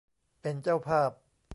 [0.41, 1.11] เป็นเจ้าภาพ